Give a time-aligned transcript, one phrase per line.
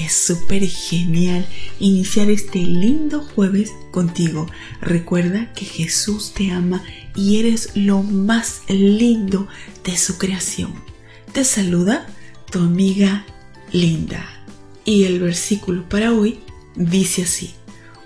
[0.00, 1.46] Es súper genial
[1.78, 4.46] iniciar este lindo jueves contigo.
[4.80, 6.82] Recuerda que Jesús te ama
[7.14, 9.46] y eres lo más lindo
[9.84, 10.72] de su creación.
[11.34, 12.06] Te saluda
[12.50, 13.26] tu amiga
[13.72, 14.26] Linda.
[14.86, 16.40] Y el versículo para hoy
[16.76, 17.50] dice así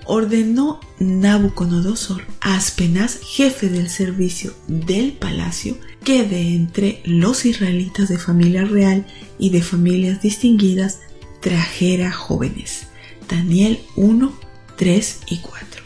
[0.07, 8.19] ordenó Nabucodonosor a Aspenaz, jefe del servicio del palacio, que de entre los israelitas de
[8.19, 9.07] familia real
[9.39, 11.01] y de familias distinguidas
[11.45, 12.87] trajera jóvenes.
[13.29, 14.33] Daniel 1,
[14.79, 15.83] 3 y 4.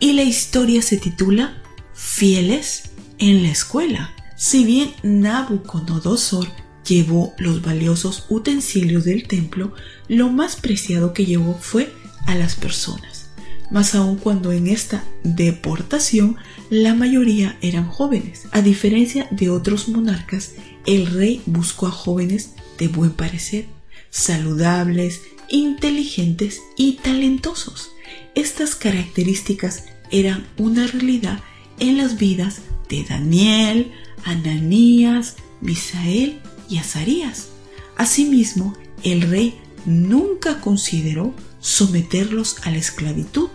[0.00, 4.14] Y la historia se titula Fieles en la escuela.
[4.36, 6.48] Si bien Nabucodonosor
[6.86, 9.74] llevó los valiosos utensilios del templo,
[10.08, 11.92] lo más preciado que llevó fue
[12.26, 13.26] a las personas
[13.70, 16.36] más aún cuando en esta deportación
[16.70, 18.48] la mayoría eran jóvenes.
[18.50, 20.54] A diferencia de otros monarcas,
[20.86, 23.66] el rey buscó a jóvenes de buen parecer,
[24.10, 27.92] saludables, inteligentes y talentosos.
[28.34, 31.40] Estas características eran una realidad
[31.78, 33.92] en las vidas de Daniel,
[34.24, 37.48] Ananías, Misael y Azarías.
[37.96, 43.48] Asimismo, el rey nunca consideró someterlos a la esclavitud,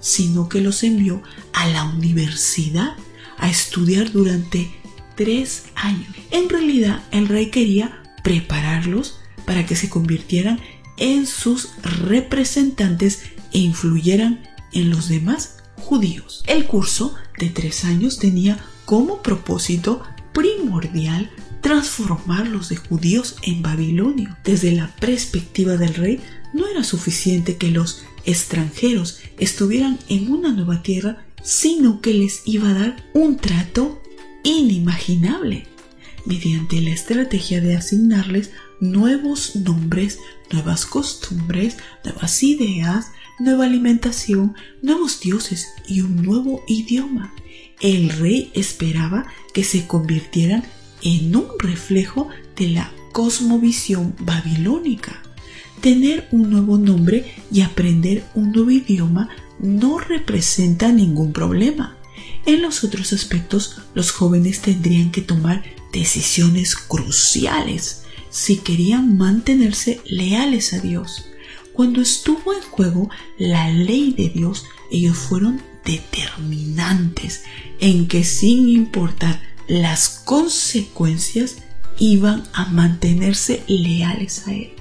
[0.00, 1.22] sino que los envió
[1.52, 2.96] a la universidad
[3.38, 4.70] a estudiar durante
[5.16, 6.08] tres años.
[6.30, 9.19] En realidad, el rey quería prepararlos
[9.50, 10.60] para que se convirtieran
[10.96, 16.44] en sus representantes e influyeran en los demás judíos.
[16.46, 21.32] El curso de tres años tenía como propósito primordial
[21.62, 24.38] transformarlos de judíos en Babilonia.
[24.44, 26.20] Desde la perspectiva del rey,
[26.54, 32.70] no era suficiente que los extranjeros estuvieran en una nueva tierra, sino que les iba
[32.70, 34.00] a dar un trato
[34.44, 35.66] inimaginable
[36.24, 38.50] mediante la estrategia de asignarles
[38.80, 40.18] nuevos nombres,
[40.50, 47.34] nuevas costumbres, nuevas ideas, nueva alimentación, nuevos dioses y un nuevo idioma.
[47.80, 50.64] El rey esperaba que se convirtieran
[51.02, 55.22] en un reflejo de la cosmovisión babilónica.
[55.80, 61.96] Tener un nuevo nombre y aprender un nuevo idioma no representa ningún problema.
[62.46, 70.72] En los otros aspectos, los jóvenes tendrían que tomar decisiones cruciales si querían mantenerse leales
[70.72, 71.24] a Dios.
[71.72, 77.42] Cuando estuvo en juego la ley de Dios, ellos fueron determinantes
[77.80, 81.56] en que sin importar las consecuencias
[81.98, 84.72] iban a mantenerse leales a Él.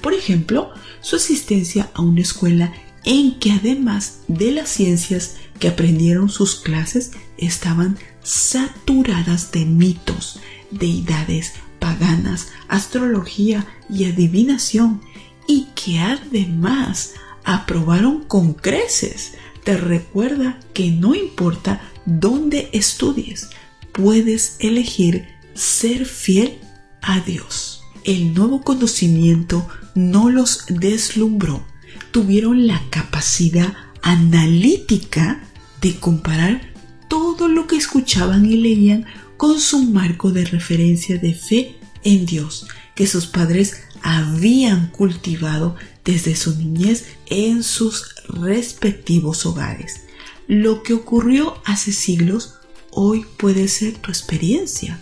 [0.00, 2.72] Por ejemplo, su asistencia a una escuela
[3.04, 10.40] en que además de las ciencias que aprendieron sus clases estaban saturadas de mitos,
[10.70, 15.00] deidades paganas, astrología y adivinación,
[15.46, 17.14] y que además
[17.44, 19.34] aprobaron con creces.
[19.64, 23.48] Te recuerda que no importa dónde estudies,
[23.92, 26.58] puedes elegir ser fiel
[27.02, 27.82] a Dios.
[28.04, 31.64] El nuevo conocimiento no los deslumbró,
[32.10, 35.42] tuvieron la capacidad analítica
[35.80, 36.72] de comparar
[37.08, 39.06] todo lo que escuchaban y leían
[39.38, 46.36] con su marco de referencia de fe en Dios que sus padres habían cultivado desde
[46.36, 50.02] su niñez en sus respectivos hogares.
[50.48, 52.54] Lo que ocurrió hace siglos
[52.90, 54.98] hoy puede ser tu experiencia.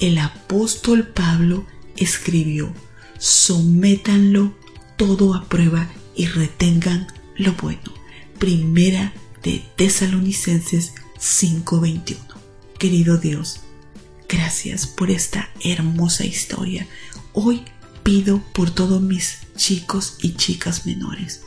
[0.00, 1.64] El apóstol Pablo
[1.96, 2.72] escribió,
[3.18, 4.56] sométanlo
[4.96, 7.06] todo a prueba y retengan
[7.36, 7.94] lo bueno.
[8.40, 9.12] Primera
[9.44, 12.16] de Tesalonicenses 5:21.
[12.78, 13.60] Querido Dios,
[14.28, 16.86] gracias por esta hermosa historia.
[17.32, 17.62] Hoy
[18.02, 21.42] pido por todos mis chicos y chicas menores.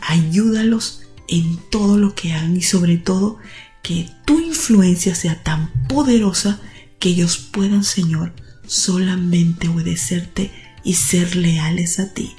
[0.00, 3.38] Ayúdalos en todo lo que hagan y sobre todo
[3.82, 6.60] que tu influencia sea tan poderosa
[6.98, 8.34] que ellos puedan, Señor,
[8.66, 10.50] solamente obedecerte
[10.84, 12.34] y ser leales a ti.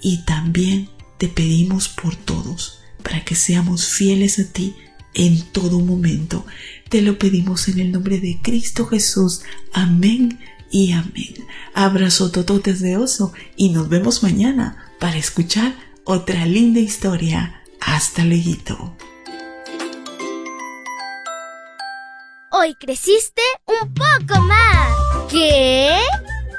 [0.00, 0.88] Y también
[1.18, 4.74] te pedimos por todos, para que seamos fieles a ti
[5.14, 6.46] en todo momento.
[6.88, 9.42] Te lo pedimos en el nombre de Cristo Jesús.
[9.72, 11.34] Amén y amén.
[11.74, 15.74] Abrazo tototes de oso y nos vemos mañana para escuchar
[16.04, 17.62] otra linda historia.
[17.80, 18.96] Hasta luego.
[22.50, 25.28] Hoy creciste un poco más.
[25.30, 25.96] ¿Qué?